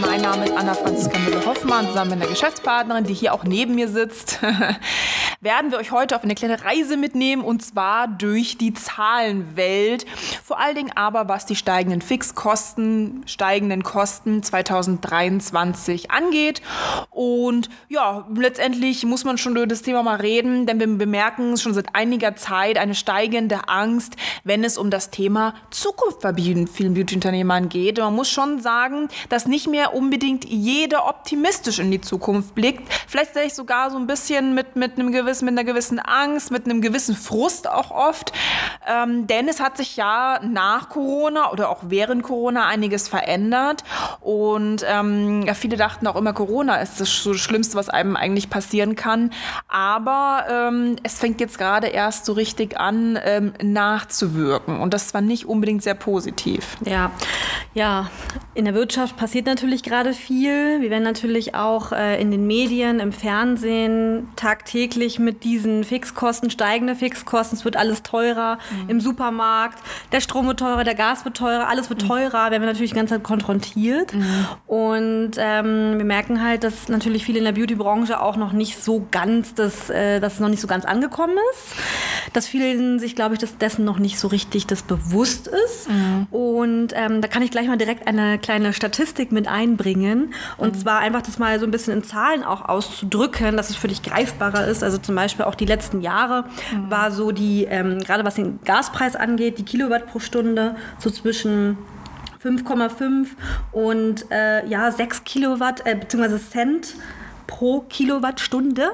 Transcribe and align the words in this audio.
Mein 0.00 0.20
Name 0.20 0.44
ist 0.44 0.56
Anna 0.56 0.74
Franziska 0.74 1.18
Müller-Hoffmann, 1.18 1.86
zusammen 1.88 2.10
mit 2.10 2.20
einer 2.20 2.30
Geschäftspartnerin, 2.30 3.04
die 3.04 3.14
hier 3.14 3.34
auch 3.34 3.42
neben 3.42 3.74
mir 3.74 3.88
sitzt. 3.88 4.38
werden 5.40 5.70
wir 5.70 5.78
euch 5.78 5.92
heute 5.92 6.16
auf 6.16 6.24
eine 6.24 6.34
kleine 6.34 6.64
Reise 6.64 6.96
mitnehmen 6.96 7.42
und 7.42 7.64
zwar 7.64 8.08
durch 8.08 8.58
die 8.58 8.74
Zahlenwelt. 8.74 10.06
Vor 10.48 10.58
allen 10.58 10.76
Dingen 10.76 10.92
aber, 10.94 11.28
was 11.28 11.44
die 11.44 11.56
steigenden 11.56 12.00
Fixkosten, 12.00 13.22
steigenden 13.26 13.82
Kosten 13.82 14.42
2023 14.42 16.10
angeht. 16.10 16.62
Und 17.10 17.68
ja, 17.90 18.26
letztendlich 18.34 19.04
muss 19.04 19.24
man 19.24 19.36
schon 19.36 19.56
über 19.56 19.66
das 19.66 19.82
Thema 19.82 20.02
mal 20.02 20.16
reden, 20.16 20.64
denn 20.64 20.80
wir 20.80 20.86
bemerken 20.86 21.58
schon 21.58 21.74
seit 21.74 21.94
einiger 21.94 22.34
Zeit 22.34 22.78
eine 22.78 22.94
steigende 22.94 23.68
Angst, 23.68 24.16
wenn 24.42 24.64
es 24.64 24.78
um 24.78 24.88
das 24.88 25.10
Thema 25.10 25.52
Zukunft 25.70 26.20
bei 26.20 26.32
vielen 26.32 26.94
Beauty-Unternehmern 26.94 27.68
geht. 27.68 27.98
Und 27.98 28.06
man 28.06 28.14
muss 28.14 28.30
schon 28.30 28.58
sagen, 28.58 29.08
dass 29.28 29.46
nicht 29.46 29.68
mehr 29.68 29.92
unbedingt 29.92 30.46
jeder 30.46 31.08
optimistisch 31.08 31.78
in 31.78 31.90
die 31.90 32.00
Zukunft 32.00 32.54
blickt. 32.54 32.90
Vielleicht 33.06 33.34
sehe 33.34 33.44
ich 33.44 33.52
sogar 33.52 33.90
so 33.90 33.98
ein 33.98 34.06
bisschen 34.06 34.54
mit, 34.54 34.76
mit 34.76 34.98
einem 34.98 35.12
gewissen 35.12 35.44
mit 35.44 35.52
einer 35.52 35.64
gewissen 35.64 35.98
Angst, 35.98 36.50
mit 36.50 36.64
einem 36.64 36.80
gewissen 36.80 37.14
Frust 37.14 37.68
auch 37.68 37.90
oft. 37.90 38.32
Ähm, 38.88 39.26
denn 39.26 39.46
es 39.46 39.60
hat 39.60 39.76
sich 39.76 39.98
ja 39.98 40.37
nach 40.42 40.88
Corona 40.88 41.50
oder 41.52 41.68
auch 41.70 41.78
während 41.82 42.22
Corona 42.22 42.66
einiges 42.66 43.08
verändert. 43.08 43.84
Und 44.20 44.84
ähm, 44.88 45.42
ja, 45.42 45.54
viele 45.54 45.76
dachten 45.76 46.06
auch 46.06 46.16
immer, 46.16 46.32
Corona 46.32 46.76
ist 46.76 47.00
das 47.00 47.10
Schlimmste, 47.10 47.76
was 47.76 47.88
einem 47.88 48.16
eigentlich 48.16 48.50
passieren 48.50 48.96
kann. 48.96 49.30
Aber 49.68 50.44
ähm, 50.50 50.96
es 51.02 51.18
fängt 51.18 51.40
jetzt 51.40 51.58
gerade 51.58 51.88
erst 51.88 52.24
so 52.24 52.32
richtig 52.32 52.78
an, 52.78 53.18
ähm, 53.22 53.52
nachzuwirken. 53.62 54.80
Und 54.80 54.94
das 54.94 55.14
war 55.14 55.20
nicht 55.20 55.46
unbedingt 55.46 55.82
sehr 55.82 55.94
positiv. 55.94 56.76
Ja, 56.84 57.10
ja, 57.74 58.10
in 58.54 58.64
der 58.64 58.74
Wirtschaft 58.74 59.16
passiert 59.16 59.46
natürlich 59.46 59.82
gerade 59.82 60.12
viel. 60.12 60.80
Wir 60.80 60.90
werden 60.90 61.04
natürlich 61.04 61.54
auch 61.54 61.92
äh, 61.92 62.20
in 62.20 62.30
den 62.30 62.46
Medien, 62.46 63.00
im 63.00 63.12
Fernsehen 63.12 64.28
tagtäglich 64.36 65.18
mit 65.18 65.44
diesen 65.44 65.84
Fixkosten, 65.84 66.50
steigende 66.50 66.94
Fixkosten, 66.94 67.56
es 67.56 67.64
wird 67.64 67.76
alles 67.76 68.02
teurer 68.02 68.58
mhm. 68.84 68.90
im 68.90 69.00
Supermarkt, 69.00 69.78
der 70.12 70.20
Strom 70.28 70.46
wird 70.46 70.60
teurer, 70.60 70.84
der 70.84 70.94
Gas 70.94 71.24
wird 71.24 71.38
teurer, 71.38 71.68
alles 71.68 71.88
wird 71.88 72.06
teurer, 72.06 72.50
werden 72.50 72.60
wir 72.60 72.66
natürlich 72.66 72.90
die 72.90 72.96
ganze 72.96 73.14
Zeit 73.14 73.22
konfrontiert. 73.22 74.12
Mhm. 74.12 74.46
Und 74.66 75.30
ähm, 75.38 75.96
wir 75.96 76.04
merken 76.04 76.44
halt, 76.44 76.64
dass 76.64 76.90
natürlich 76.90 77.24
viele 77.24 77.38
in 77.38 77.46
der 77.46 77.52
Beauty-Branche 77.52 78.20
auch 78.20 78.36
noch 78.36 78.52
nicht 78.52 78.76
so 78.76 79.06
ganz, 79.10 79.54
das, 79.54 79.88
äh, 79.88 80.20
dass 80.20 80.34
es 80.34 80.40
noch 80.40 80.50
nicht 80.50 80.60
so 80.60 80.66
ganz 80.66 80.84
angekommen 80.84 81.32
ist. 81.52 81.76
Dass 82.34 82.46
vielen 82.46 82.98
sich, 82.98 83.16
glaube 83.16 83.36
ich, 83.36 83.40
dass 83.40 83.56
dessen 83.56 83.86
noch 83.86 83.98
nicht 83.98 84.18
so 84.18 84.28
richtig 84.28 84.66
das 84.66 84.82
bewusst 84.82 85.48
ist. 85.48 85.88
Mhm. 85.88 86.26
Und 86.30 86.88
ähm, 86.94 87.22
da 87.22 87.28
kann 87.28 87.40
ich 87.40 87.50
gleich 87.50 87.66
mal 87.66 87.78
direkt 87.78 88.06
eine 88.06 88.38
kleine 88.38 88.74
Statistik 88.74 89.32
mit 89.32 89.48
einbringen. 89.48 90.34
Und 90.58 90.74
mhm. 90.74 90.80
zwar 90.80 90.98
einfach 90.98 91.22
das 91.22 91.38
mal 91.38 91.58
so 91.58 91.64
ein 91.64 91.70
bisschen 91.70 91.94
in 91.94 92.04
Zahlen 92.04 92.44
auch 92.44 92.68
auszudrücken, 92.68 93.56
dass 93.56 93.70
es 93.70 93.76
für 93.76 93.88
dich 93.88 94.02
greifbarer 94.02 94.66
ist. 94.66 94.84
Also 94.84 94.98
zum 94.98 95.14
Beispiel 95.14 95.46
auch 95.46 95.54
die 95.54 95.64
letzten 95.64 96.02
Jahre 96.02 96.44
mhm. 96.70 96.90
war 96.90 97.12
so 97.12 97.32
die, 97.32 97.64
ähm, 97.64 98.00
gerade 98.00 98.26
was 98.26 98.34
den 98.34 98.58
Gaspreis 98.66 99.16
angeht, 99.16 99.56
die 99.56 99.64
Kilowatt 99.64 100.04
pro 100.06 100.17
Stunde 100.20 100.76
so 100.98 101.10
zwischen 101.10 101.78
5,5 102.42 103.28
und 103.72 104.30
äh, 104.30 104.66
ja 104.66 104.90
6 104.90 105.24
Kilowatt 105.24 105.86
äh, 105.86 105.94
bzw. 105.96 106.38
Cent 106.38 106.94
pro 107.48 107.80
Kilowattstunde. 107.80 108.92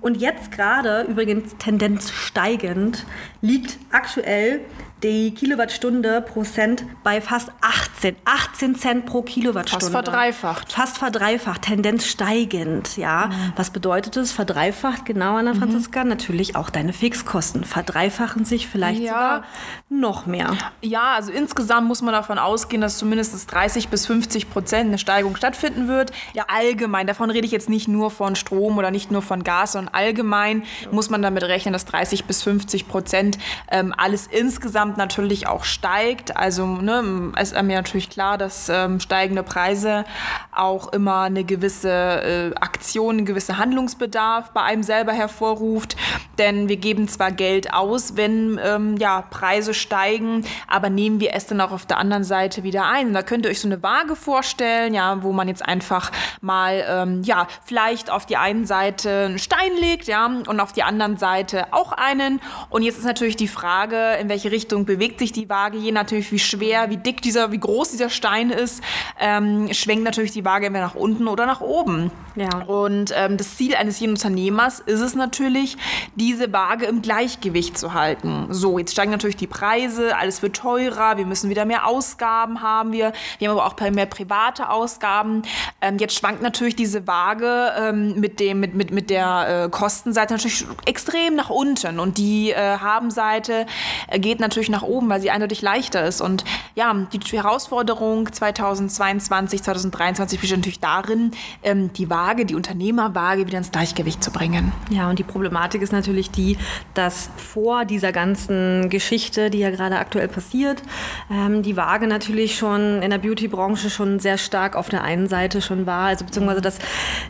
Und 0.00 0.18
jetzt 0.18 0.52
gerade, 0.52 1.02
übrigens 1.08 1.56
Tendenz 1.58 2.12
steigend, 2.12 3.04
liegt 3.40 3.78
aktuell 3.90 4.60
die 5.04 5.34
Kilowattstunde 5.34 6.22
pro 6.22 6.44
Cent 6.44 6.84
bei 7.02 7.20
fast 7.20 7.50
18. 7.60 8.16
18 8.24 8.74
Cent 8.74 9.06
pro 9.06 9.20
Kilowattstunde. 9.20 9.84
Fast 9.84 9.92
verdreifacht. 9.92 10.72
Fast 10.72 10.98
verdreifacht, 10.98 11.62
Tendenz 11.62 12.06
steigend, 12.06 12.96
ja. 12.96 13.26
Mhm. 13.26 13.52
Was 13.54 13.70
bedeutet 13.70 14.16
es? 14.16 14.32
Verdreifacht, 14.32 15.04
genau, 15.04 15.36
Anna 15.36 15.52
mhm. 15.52 15.58
Franziska? 15.58 16.04
Mhm. 16.04 16.08
Natürlich 16.08 16.56
auch 16.56 16.70
deine 16.70 16.94
Fixkosten 16.94 17.64
verdreifachen 17.64 18.46
sich 18.46 18.66
vielleicht 18.66 19.02
ja. 19.02 19.12
sogar 19.12 19.44
noch 19.90 20.24
mehr. 20.24 20.56
Ja, 20.80 21.12
also 21.12 21.30
insgesamt 21.32 21.86
muss 21.86 22.00
man 22.00 22.14
davon 22.14 22.38
ausgehen, 22.38 22.80
dass 22.80 22.96
zumindest 22.96 23.52
30 23.52 23.88
bis 23.88 24.06
50 24.06 24.48
Prozent 24.48 24.88
eine 24.88 24.98
Steigerung 24.98 25.36
stattfinden 25.36 25.86
wird. 25.86 26.12
Ja, 26.32 26.46
allgemein. 26.48 27.06
Davon 27.06 27.30
rede 27.30 27.44
ich 27.44 27.52
jetzt 27.52 27.68
nicht 27.68 27.88
nur 27.88 28.10
von 28.10 28.36
Strom 28.36 28.78
oder 28.78 28.90
nicht 28.90 29.10
nur 29.10 29.20
von 29.20 29.44
Gas, 29.44 29.72
sondern 29.72 29.92
allgemein 29.94 30.62
ja. 30.82 30.92
muss 30.92 31.10
man 31.10 31.20
damit 31.20 31.42
rechnen, 31.42 31.74
dass 31.74 31.84
30 31.84 32.24
bis 32.24 32.42
50 32.42 32.88
Prozent 32.88 33.36
ähm, 33.70 33.92
alles 33.96 34.26
insgesamt 34.26 34.93
insgesamt 34.94 34.98
natürlich 34.98 35.46
auch 35.46 35.64
steigt. 35.64 36.36
Also 36.36 36.66
ne, 36.66 37.32
ist 37.40 37.54
mir 37.62 37.76
natürlich 37.76 38.10
klar, 38.10 38.38
dass 38.38 38.68
ähm, 38.68 39.00
steigende 39.00 39.42
Preise 39.42 40.04
auch 40.52 40.92
immer 40.92 41.22
eine 41.22 41.44
gewisse 41.44 41.90
äh, 41.90 42.54
Aktion, 42.60 43.18
einen 43.18 43.26
gewissen 43.26 43.58
Handlungsbedarf 43.58 44.50
bei 44.50 44.62
einem 44.62 44.82
selber 44.82 45.12
hervorruft. 45.12 45.96
Denn 46.38 46.68
wir 46.68 46.76
geben 46.76 47.08
zwar 47.08 47.32
Geld 47.32 47.72
aus, 47.72 48.16
wenn 48.16 48.60
ähm, 48.64 48.96
ja, 48.96 49.22
Preise 49.22 49.74
steigen, 49.74 50.44
aber 50.68 50.90
nehmen 50.90 51.20
wir 51.20 51.34
es 51.34 51.46
dann 51.46 51.60
auch 51.60 51.72
auf 51.72 51.86
der 51.86 51.98
anderen 51.98 52.24
Seite 52.24 52.62
wieder 52.62 52.86
ein. 52.86 53.12
Da 53.12 53.22
könnt 53.22 53.44
ihr 53.44 53.50
euch 53.50 53.60
so 53.60 53.68
eine 53.68 53.82
Waage 53.82 54.16
vorstellen, 54.16 54.94
ja, 54.94 55.22
wo 55.22 55.32
man 55.32 55.48
jetzt 55.48 55.64
einfach 55.64 56.10
mal 56.40 56.84
ähm, 56.88 57.22
ja, 57.22 57.46
vielleicht 57.64 58.10
auf 58.10 58.26
die 58.26 58.36
einen 58.36 58.66
Seite 58.66 59.26
einen 59.26 59.38
Stein 59.38 59.76
legt, 59.80 60.06
ja, 60.06 60.26
und 60.26 60.60
auf 60.60 60.72
die 60.72 60.82
anderen 60.82 61.16
Seite 61.16 61.72
auch 61.72 61.92
einen. 61.92 62.40
Und 62.68 62.82
jetzt 62.82 62.98
ist 62.98 63.04
natürlich 63.04 63.36
die 63.36 63.48
Frage, 63.48 64.14
in 64.20 64.28
welche 64.28 64.50
Richtung 64.50 64.83
bewegt 64.84 65.18
sich 65.18 65.32
die 65.32 65.48
Waage, 65.48 65.78
je 65.78 65.92
natürlich 65.92 66.30
wie 66.32 66.38
schwer, 66.38 66.90
wie 66.90 66.96
dick 66.96 67.22
dieser, 67.22 67.52
wie 67.52 67.58
groß 67.58 67.90
dieser 67.90 68.10
Stein 68.10 68.50
ist, 68.50 68.82
ähm, 69.20 69.72
schwenkt 69.72 70.04
natürlich 70.04 70.32
die 70.32 70.44
Waage 70.44 70.66
entweder 70.66 70.86
nach 70.86 70.94
unten 70.94 71.28
oder 71.28 71.46
nach 71.46 71.60
oben. 71.60 72.10
Ja. 72.36 72.64
Und 72.66 73.12
ähm, 73.16 73.36
das 73.36 73.56
Ziel 73.56 73.76
eines 73.76 74.00
jeden 74.00 74.12
Unternehmers 74.12 74.80
ist 74.80 75.00
es 75.00 75.14
natürlich, 75.14 75.76
diese 76.16 76.52
Waage 76.52 76.86
im 76.86 77.02
Gleichgewicht 77.02 77.78
zu 77.78 77.94
halten. 77.94 78.48
So, 78.50 78.78
jetzt 78.78 78.92
steigen 78.92 79.12
natürlich 79.12 79.36
die 79.36 79.46
Preise, 79.46 80.16
alles 80.16 80.42
wird 80.42 80.56
teurer, 80.56 81.16
wir 81.16 81.26
müssen 81.26 81.48
wieder 81.50 81.64
mehr 81.64 81.86
Ausgaben 81.86 82.62
haben 82.62 82.92
wir, 82.92 83.12
wir 83.38 83.48
haben 83.48 83.58
aber 83.58 83.66
auch 83.66 83.90
mehr 83.90 84.06
private 84.06 84.70
Ausgaben. 84.70 85.42
Ähm, 85.80 85.98
jetzt 85.98 86.16
schwankt 86.18 86.42
natürlich 86.42 86.76
diese 86.76 87.06
Waage 87.06 87.72
ähm, 87.78 88.18
mit, 88.18 88.40
dem, 88.40 88.60
mit, 88.60 88.74
mit, 88.74 88.90
mit 88.90 89.10
der 89.10 89.64
äh, 89.64 89.68
Kostenseite 89.68 90.34
natürlich 90.34 90.64
extrem 90.86 91.36
nach 91.36 91.50
unten 91.50 92.00
und 92.00 92.18
die 92.18 92.50
äh, 92.50 92.78
Habenseite 92.78 93.66
äh, 94.08 94.18
geht 94.18 94.40
natürlich 94.40 94.68
nach 94.74 94.82
oben, 94.82 95.08
weil 95.08 95.20
sie 95.20 95.30
eindeutig 95.30 95.62
leichter 95.62 96.04
ist. 96.04 96.20
Und 96.20 96.44
ja, 96.74 96.92
die 97.12 97.20
Herausforderung 97.36 98.30
2022, 98.32 99.62
2023 99.62 100.40
besteht 100.40 100.58
natürlich 100.58 100.80
darin, 100.80 101.30
ähm, 101.62 101.92
die 101.92 102.10
Waage, 102.10 102.44
die 102.44 102.54
Unternehmerwaage 102.54 103.46
wieder 103.46 103.58
ins 103.58 103.70
Gleichgewicht 103.70 104.22
zu 104.22 104.32
bringen. 104.32 104.72
Ja, 104.90 105.08
und 105.08 105.18
die 105.18 105.24
Problematik 105.24 105.82
ist 105.82 105.92
natürlich 105.92 106.30
die, 106.30 106.58
dass 106.94 107.30
vor 107.36 107.84
dieser 107.84 108.10
ganzen 108.12 108.90
Geschichte, 108.90 109.50
die 109.50 109.58
ja 109.58 109.70
gerade 109.70 109.96
aktuell 109.98 110.28
passiert, 110.28 110.82
ähm, 111.30 111.62
die 111.62 111.76
Waage 111.76 112.06
natürlich 112.08 112.58
schon 112.58 113.00
in 113.02 113.10
der 113.10 113.18
Beauty-Branche 113.18 113.90
schon 113.90 114.18
sehr 114.18 114.38
stark 114.38 114.74
auf 114.74 114.88
der 114.88 115.04
einen 115.04 115.28
Seite 115.28 115.62
schon 115.62 115.86
war. 115.86 116.06
Also 116.06 116.24
beziehungsweise 116.24 116.60
das, 116.60 116.78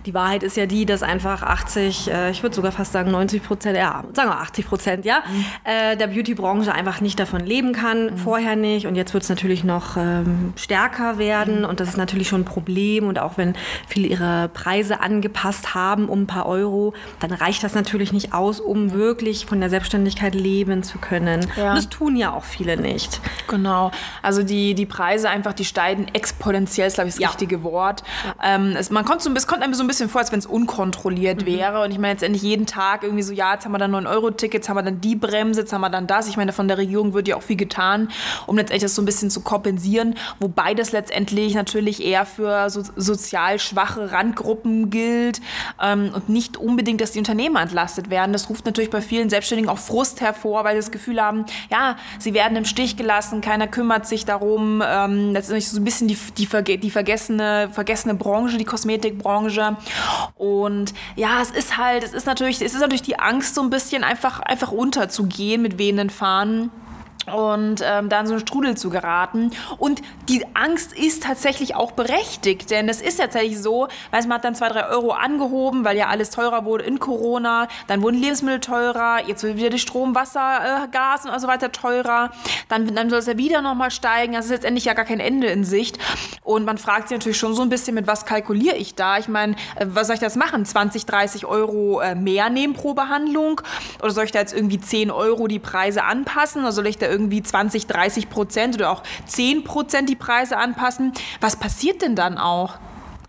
die 0.06 0.14
Wahrheit 0.14 0.42
ist 0.42 0.56
ja 0.56 0.64
die, 0.64 0.86
dass 0.86 1.02
einfach 1.02 1.42
80, 1.42 2.10
äh, 2.10 2.30
ich 2.30 2.42
würde 2.42 2.56
sogar 2.56 2.72
fast 2.72 2.92
sagen 2.92 3.10
90 3.10 3.42
Prozent, 3.42 3.76
ja, 3.76 4.04
sagen 4.14 4.30
wir 4.30 4.40
80 4.40 4.66
Prozent, 4.66 5.04
ja, 5.04 5.22
mhm. 5.26 5.44
äh, 5.64 5.96
der 5.96 6.06
Beauty-Branche 6.06 6.72
einfach 6.72 7.02
nicht 7.02 7.18
davon 7.24 7.44
leben 7.44 7.72
kann, 7.72 8.06
mhm. 8.06 8.16
vorher 8.16 8.56
nicht. 8.56 8.86
Und 8.86 8.96
jetzt 8.96 9.14
wird 9.14 9.22
es 9.22 9.28
natürlich 9.28 9.64
noch 9.64 9.96
ähm, 9.96 10.52
stärker 10.56 11.18
werden. 11.18 11.60
Mhm. 11.60 11.64
Und 11.64 11.80
das 11.80 11.88
ist 11.88 11.96
natürlich 11.96 12.28
schon 12.28 12.42
ein 12.42 12.44
Problem. 12.44 13.06
Und 13.06 13.18
auch 13.18 13.36
wenn 13.36 13.54
viele 13.88 14.08
ihre 14.08 14.48
Preise 14.48 15.00
angepasst 15.00 15.74
haben 15.74 16.08
um 16.08 16.22
ein 16.22 16.26
paar 16.26 16.46
Euro, 16.46 16.94
dann 17.20 17.32
reicht 17.32 17.62
das 17.62 17.74
natürlich 17.74 18.12
nicht 18.12 18.32
aus, 18.32 18.60
um 18.60 18.92
wirklich 18.92 19.46
von 19.46 19.60
der 19.60 19.70
Selbstständigkeit 19.70 20.34
leben 20.34 20.82
zu 20.82 20.98
können. 20.98 21.46
Ja. 21.56 21.70
Und 21.70 21.76
das 21.76 21.88
tun 21.88 22.16
ja 22.16 22.32
auch 22.32 22.44
viele 22.44 22.76
nicht. 22.76 23.20
Genau. 23.48 23.90
Also 24.22 24.42
die, 24.42 24.74
die 24.74 24.86
Preise 24.86 25.30
einfach, 25.30 25.52
die 25.52 25.64
steigen 25.64 26.06
exponentiell, 26.12 26.88
ist 26.88 26.94
glaube 26.94 27.08
ich 27.08 27.14
das 27.14 27.22
ja. 27.22 27.28
richtige 27.28 27.62
Wort. 27.62 28.02
Ja. 28.24 28.56
Ähm, 28.56 28.74
es, 28.76 28.90
man 28.90 29.04
kommt 29.04 29.22
so, 29.22 29.32
es 29.34 29.46
kommt 29.46 29.62
einem 29.62 29.74
so 29.74 29.82
ein 29.82 29.86
bisschen 29.86 30.08
vor, 30.08 30.20
als 30.20 30.32
wenn 30.32 30.38
es 30.38 30.46
unkontrolliert 30.46 31.42
mhm. 31.42 31.46
wäre. 31.46 31.82
Und 31.82 31.90
ich 31.90 31.98
meine 31.98 32.12
jetzt 32.12 32.22
endlich 32.22 32.42
jeden 32.42 32.66
Tag 32.66 33.02
irgendwie 33.02 33.22
so, 33.22 33.32
ja, 33.32 33.54
jetzt 33.54 33.64
haben 33.64 33.72
wir 33.72 33.78
dann 33.78 33.94
9-Euro-Tickets, 33.94 34.68
haben 34.68 34.76
wir 34.76 34.82
dann 34.82 35.00
die 35.00 35.16
Bremse, 35.16 35.60
jetzt 35.60 35.72
haben 35.72 35.80
wir 35.80 35.90
dann 35.90 36.06
das. 36.06 36.28
Ich 36.28 36.36
meine, 36.36 36.52
von 36.52 36.68
der 36.68 36.78
Regierung 36.78 37.13
wird 37.14 37.28
ja 37.28 37.36
auch 37.36 37.42
viel 37.42 37.56
getan, 37.56 38.08
um 38.46 38.56
letztendlich 38.56 38.82
das 38.82 38.94
so 38.94 39.02
ein 39.02 39.04
bisschen 39.04 39.30
zu 39.30 39.40
kompensieren, 39.40 40.16
wobei 40.40 40.74
das 40.74 40.92
letztendlich 40.92 41.54
natürlich 41.54 42.04
eher 42.04 42.26
für 42.26 42.70
so, 42.70 42.82
sozial 42.96 43.58
schwache 43.58 44.12
Randgruppen 44.12 44.90
gilt 44.90 45.40
ähm, 45.82 46.10
und 46.14 46.28
nicht 46.28 46.56
unbedingt, 46.56 47.00
dass 47.00 47.12
die 47.12 47.18
Unternehmer 47.18 47.60
entlastet 47.62 48.10
werden. 48.10 48.32
Das 48.32 48.48
ruft 48.48 48.66
natürlich 48.66 48.90
bei 48.90 49.00
vielen 49.00 49.30
Selbstständigen 49.30 49.70
auch 49.70 49.78
Frust 49.78 50.20
hervor, 50.20 50.64
weil 50.64 50.74
sie 50.74 50.80
das 50.80 50.90
Gefühl 50.90 51.20
haben, 51.20 51.44
ja, 51.70 51.96
sie 52.18 52.34
werden 52.34 52.56
im 52.56 52.64
Stich 52.64 52.96
gelassen, 52.96 53.40
keiner 53.40 53.66
kümmert 53.66 54.06
sich 54.06 54.24
darum. 54.24 54.82
Ähm, 54.86 55.32
letztendlich 55.32 55.68
so 55.68 55.80
ein 55.80 55.84
bisschen 55.84 56.08
die, 56.08 56.18
die, 56.38 56.78
die 56.78 56.90
vergessene, 56.90 57.68
vergessene 57.72 58.14
Branche, 58.14 58.58
die 58.58 58.64
Kosmetikbranche. 58.64 59.76
Und 60.36 60.94
ja, 61.16 61.40
es 61.42 61.50
ist 61.50 61.76
halt, 61.76 62.04
es 62.04 62.12
ist 62.12 62.26
natürlich, 62.26 62.60
es 62.60 62.74
ist 62.74 62.80
natürlich 62.80 63.02
die 63.02 63.18
Angst, 63.18 63.54
so 63.54 63.62
ein 63.62 63.70
bisschen 63.70 64.04
einfach, 64.04 64.40
einfach 64.40 64.72
unterzugehen 64.72 65.62
mit 65.62 65.78
wehenden 65.78 66.10
Fahnen 66.10 66.70
und 67.32 67.82
ähm, 67.84 68.08
da 68.08 68.20
in 68.20 68.26
so 68.26 68.34
einen 68.34 68.40
Strudel 68.40 68.76
zu 68.76 68.90
geraten. 68.90 69.50
Und 69.78 70.02
die 70.28 70.44
Angst 70.54 70.92
ist 70.92 71.22
tatsächlich 71.22 71.74
auch 71.74 71.92
berechtigt, 71.92 72.70
denn 72.70 72.88
es 72.88 73.00
ist 73.00 73.18
tatsächlich 73.18 73.60
so, 73.60 73.88
weiß 74.10 74.26
man 74.26 74.36
hat 74.36 74.44
dann 74.44 74.54
zwei, 74.54 74.68
drei 74.68 74.88
Euro 74.88 75.10
angehoben, 75.12 75.84
weil 75.84 75.96
ja 75.96 76.08
alles 76.08 76.30
teurer 76.30 76.64
wurde 76.64 76.84
in 76.84 76.98
Corona, 76.98 77.68
dann 77.86 78.02
wurden 78.02 78.16
Lebensmittel 78.20 78.60
teurer, 78.60 79.26
jetzt 79.26 79.42
wird 79.42 79.56
wieder 79.56 79.70
die 79.70 79.78
Strom, 79.78 80.14
Wasser, 80.14 80.84
äh, 80.84 80.88
Gas 80.88 81.26
und 81.26 81.38
so 81.40 81.48
weiter 81.48 81.72
teurer, 81.72 82.30
dann, 82.68 82.94
dann 82.94 83.10
soll 83.10 83.20
es 83.20 83.26
ja 83.26 83.38
wieder 83.38 83.62
nochmal 83.62 83.90
steigen, 83.90 84.34
das 84.34 84.46
ist 84.46 84.50
letztendlich 84.50 84.84
ja 84.84 84.94
gar 84.94 85.04
kein 85.04 85.20
Ende 85.20 85.48
in 85.48 85.64
Sicht. 85.64 85.98
Und 86.42 86.64
man 86.64 86.78
fragt 86.78 87.08
sich 87.08 87.18
natürlich 87.18 87.38
schon 87.38 87.54
so 87.54 87.62
ein 87.62 87.68
bisschen, 87.68 87.94
mit 87.94 88.06
was 88.06 88.26
kalkuliere 88.26 88.76
ich 88.76 88.94
da? 88.94 89.18
Ich 89.18 89.28
meine, 89.28 89.54
äh, 89.76 89.86
was 89.86 90.06
soll 90.06 90.14
ich 90.14 90.20
das 90.20 90.36
machen? 90.36 90.64
20, 90.64 91.06
30 91.06 91.46
Euro 91.46 92.00
äh, 92.00 92.14
mehr 92.14 92.50
nehmen 92.50 92.74
pro 92.74 92.94
Behandlung? 92.94 93.60
Oder 94.02 94.10
soll 94.10 94.24
ich 94.24 94.32
da 94.32 94.40
jetzt 94.40 94.54
irgendwie 94.54 94.80
10 94.80 95.10
Euro 95.10 95.46
die 95.46 95.58
Preise 95.58 96.04
anpassen? 96.04 96.62
Oder 96.62 96.72
soll 96.72 96.86
ich 96.86 96.98
da 96.98 97.06
irgendwie 97.14 97.42
20, 97.42 97.86
30 97.86 98.28
Prozent 98.28 98.74
oder 98.74 98.90
auch 98.90 99.02
10 99.26 99.62
Prozent 99.62 100.08
die 100.08 100.16
Preise 100.16 100.58
anpassen. 100.58 101.12
Was 101.40 101.56
passiert 101.56 102.02
denn 102.02 102.16
dann 102.16 102.36
auch? 102.36 102.74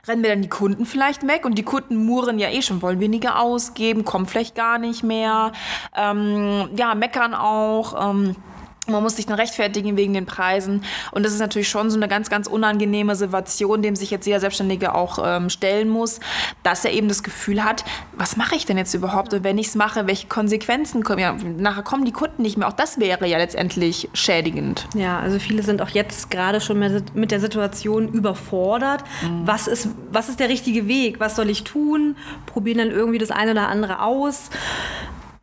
Rennen 0.07 0.23
wir 0.23 0.31
dann 0.31 0.41
die 0.41 0.49
Kunden 0.49 0.85
vielleicht 0.85 1.27
weg 1.27 1.45
und 1.45 1.55
die 1.55 1.63
Kunden 1.63 1.95
murren 2.05 2.39
ja 2.39 2.49
eh 2.49 2.61
schon, 2.61 2.81
wollen 2.81 2.99
weniger 2.99 3.39
ausgeben, 3.39 4.05
kommen 4.05 4.25
vielleicht 4.25 4.55
gar 4.55 4.77
nicht 4.79 5.03
mehr, 5.03 5.51
ähm, 5.95 6.69
ja, 6.75 6.95
meckern 6.95 7.33
auch. 7.33 8.09
Ähm, 8.11 8.35
man 8.87 9.03
muss 9.03 9.15
sich 9.15 9.25
dann 9.25 9.35
rechtfertigen 9.35 9.97
wegen 9.97 10.13
den 10.13 10.25
Preisen. 10.25 10.83
Und 11.11 11.25
das 11.25 11.33
ist 11.33 11.39
natürlich 11.39 11.69
schon 11.69 11.89
so 11.89 11.97
eine 11.97 12.07
ganz, 12.07 12.29
ganz 12.29 12.47
unangenehme 12.47 13.15
Situation, 13.15 13.81
dem 13.81 13.95
sich 13.95 14.11
jetzt 14.11 14.25
jeder 14.25 14.39
Selbstständige 14.39 14.93
auch 14.93 15.19
ähm, 15.23 15.49
stellen 15.49 15.89
muss, 15.89 16.19
dass 16.63 16.85
er 16.85 16.91
eben 16.91 17.07
das 17.07 17.23
Gefühl 17.23 17.63
hat, 17.63 17.83
was 18.13 18.37
mache 18.37 18.55
ich 18.55 18.65
denn 18.65 18.77
jetzt 18.77 18.93
überhaupt? 18.93 19.33
Und 19.33 19.43
wenn 19.43 19.57
ich 19.57 19.67
es 19.67 19.75
mache, 19.75 20.07
welche 20.07 20.27
Konsequenzen 20.27 21.03
kommen? 21.03 21.19
Ja, 21.19 21.35
nachher 21.57 21.83
kommen 21.83 22.05
die 22.05 22.11
Kunden 22.11 22.41
nicht 22.41 22.57
mehr. 22.57 22.67
Auch 22.67 22.73
das 22.73 22.99
wäre 22.99 23.27
ja 23.27 23.37
letztendlich 23.37 24.09
schädigend. 24.13 24.87
Ja, 24.95 25.19
also 25.19 25.39
viele 25.39 25.63
sind 25.63 25.81
auch 25.81 25.89
jetzt 25.89 26.29
gerade 26.29 26.61
schon 26.61 26.79
mit 27.13 27.31
der 27.31 27.39
Situation 27.39 28.09
überfordert. 28.09 29.03
Mhm. 29.21 29.41
Was, 29.45 29.67
ist, 29.67 29.89
was 30.11 30.29
ist 30.29 30.39
der 30.39 30.49
richtige 30.49 30.87
Weg? 30.87 31.19
Was 31.19 31.35
soll 31.35 31.49
ich 31.49 31.63
tun? 31.63 32.15
Probieren 32.45 32.77
dann 32.77 32.91
irgendwie 32.91 33.17
das 33.17 33.31
eine 33.31 33.51
oder 33.51 33.67
andere 33.67 34.01
aus. 34.01 34.49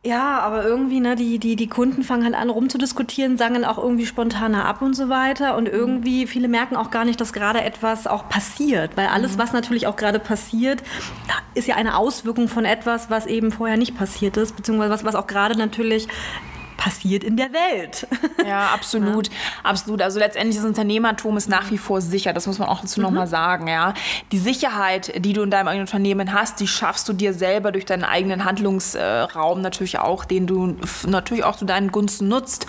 Ja, 0.05 0.39
aber 0.39 0.65
irgendwie, 0.65 0.99
ne, 0.99 1.15
die, 1.15 1.39
die, 1.39 1.55
die 1.55 1.67
Kunden 1.67 2.03
fangen 2.03 2.25
halt 2.25 2.35
an 2.35 2.49
rumzudiskutieren, 2.49 3.37
sagen 3.37 3.53
dann 3.53 3.63
auch 3.63 3.77
irgendwie 3.77 4.05
spontaner 4.05 4.65
ab 4.65 4.81
und 4.81 4.95
so 4.95 5.07
weiter. 5.07 5.55
Und 5.55 5.69
irgendwie, 5.69 6.27
viele 6.27 6.49
merken 6.49 6.75
auch 6.75 6.91
gar 6.91 7.05
nicht, 7.05 7.21
dass 7.21 7.31
gerade 7.31 7.61
etwas 7.61 8.05
auch 8.05 8.27
passiert. 8.27 8.97
Weil 8.97 9.07
alles, 9.07 9.35
mhm. 9.35 9.39
was 9.39 9.53
natürlich 9.53 9.87
auch 9.87 9.95
gerade 9.95 10.19
passiert, 10.19 10.83
ist 11.53 11.69
ja 11.69 11.75
eine 11.75 11.95
Auswirkung 11.95 12.49
von 12.49 12.65
etwas, 12.65 13.09
was 13.09 13.25
eben 13.27 13.53
vorher 13.53 13.77
nicht 13.77 13.97
passiert 13.97 14.35
ist, 14.35 14.57
beziehungsweise 14.57 14.91
was, 14.91 15.05
was 15.05 15.15
auch 15.15 15.27
gerade 15.27 15.57
natürlich 15.57 16.09
passiert 16.83 17.23
in 17.23 17.37
der 17.37 17.51
Welt. 17.53 18.07
Ja, 18.43 18.71
absolut. 18.73 19.29
Ja. 19.29 19.33
Absolut. 19.63 20.01
Also 20.01 20.19
letztendlich 20.19 20.57
das 20.57 20.65
Unternehmertum 20.65 21.37
ist 21.37 21.47
nach 21.47 21.71
wie 21.71 21.77
vor 21.77 22.01
sicher. 22.01 22.33
Das 22.33 22.45
muss 22.45 22.59
man 22.59 22.67
auch 22.67 22.81
dazu 22.81 22.99
mhm. 22.99 23.05
nochmal 23.05 23.27
sagen. 23.27 23.69
Ja. 23.69 23.93
Die 24.33 24.37
Sicherheit, 24.37 25.13
die 25.23 25.31
du 25.31 25.43
in 25.43 25.49
deinem 25.49 25.69
eigenen 25.69 25.87
Unternehmen 25.87 26.33
hast, 26.33 26.59
die 26.59 26.67
schaffst 26.67 27.07
du 27.07 27.13
dir 27.13 27.33
selber 27.33 27.71
durch 27.71 27.85
deinen 27.85 28.03
eigenen 28.03 28.43
Handlungsraum 28.43 29.61
natürlich 29.61 29.99
auch, 29.99 30.25
den 30.25 30.45
du 30.45 30.75
natürlich 31.07 31.45
auch 31.45 31.55
zu 31.55 31.63
deinen 31.63 31.91
Gunsten 31.91 32.27
nutzt. 32.27 32.67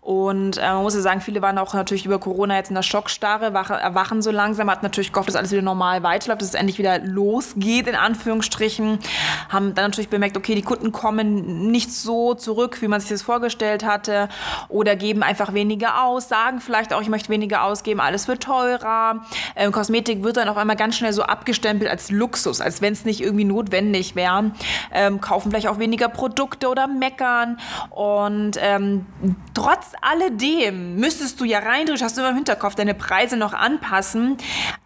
Und 0.00 0.58
äh, 0.58 0.60
man 0.60 0.82
muss 0.82 0.94
ja 0.94 1.00
sagen, 1.00 1.20
viele 1.20 1.42
waren 1.42 1.58
auch 1.58 1.74
natürlich 1.74 2.06
über 2.06 2.20
Corona 2.20 2.56
jetzt 2.56 2.68
in 2.68 2.76
der 2.76 2.82
Schockstarre, 2.82 3.46
erwachen 3.46 4.22
so 4.22 4.30
langsam, 4.30 4.70
hat 4.70 4.84
natürlich 4.84 5.12
gehofft, 5.12 5.28
dass 5.28 5.36
alles 5.36 5.50
wieder 5.50 5.62
normal 5.62 6.04
weiterläuft, 6.04 6.42
dass 6.42 6.50
es 6.50 6.54
endlich 6.54 6.78
wieder 6.78 7.00
losgeht, 7.00 7.88
in 7.88 7.96
Anführungsstrichen. 7.96 9.00
Haben 9.48 9.74
dann 9.74 9.86
natürlich 9.86 10.08
bemerkt, 10.08 10.36
okay, 10.36 10.54
die 10.54 10.62
Kunden 10.62 10.92
kommen 10.92 11.70
nicht 11.72 11.92
so 11.92 12.34
zurück, 12.34 12.80
wie 12.80 12.86
man 12.86 13.00
sich 13.00 13.10
das 13.10 13.22
vorgestellt 13.22 13.55
vorgestellt 13.56 13.84
hatte 13.84 14.28
oder 14.68 14.96
geben 14.96 15.22
einfach 15.22 15.54
weniger 15.54 16.02
aus, 16.02 16.28
sagen 16.28 16.60
vielleicht 16.60 16.92
auch, 16.92 17.00
ich 17.00 17.08
möchte 17.08 17.28
weniger 17.28 17.64
ausgeben, 17.64 18.00
alles 18.00 18.28
wird 18.28 18.42
teurer. 18.42 19.24
Ähm, 19.54 19.72
Kosmetik 19.72 20.22
wird 20.22 20.36
dann 20.36 20.48
auf 20.48 20.56
einmal 20.56 20.76
ganz 20.76 20.96
schnell 20.96 21.12
so 21.12 21.22
abgestempelt 21.22 21.90
als 21.90 22.10
Luxus, 22.10 22.60
als 22.60 22.82
wenn 22.82 22.92
es 22.92 23.04
nicht 23.04 23.20
irgendwie 23.20 23.44
notwendig 23.44 24.14
wäre. 24.14 24.52
Ähm, 24.92 25.20
kaufen 25.20 25.50
vielleicht 25.50 25.68
auch 25.68 25.78
weniger 25.78 26.08
Produkte 26.08 26.68
oder 26.68 26.86
meckern 26.86 27.58
und 27.90 28.58
ähm, 28.60 29.06
trotz 29.54 29.92
alledem 30.02 30.96
müsstest 30.96 31.40
du 31.40 31.44
ja 31.44 31.60
reindrücken, 31.60 32.04
hast 32.04 32.16
du 32.16 32.20
immer 32.20 32.30
im 32.30 32.36
Hinterkopf, 32.36 32.74
deine 32.74 32.94
Preise 32.94 33.36
noch 33.36 33.54
anpassen. 33.54 34.36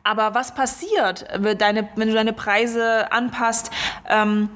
Aber 0.05 0.35
was 0.35 0.55
passiert, 0.55 1.27
wenn 1.37 1.59
du 2.09 2.15
deine 2.15 2.33
Preise 2.33 3.11
anpasst? 3.13 3.71
Ähm, 4.09 4.49